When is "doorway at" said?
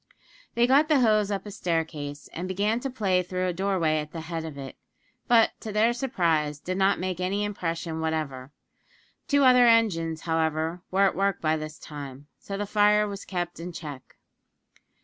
3.53-4.11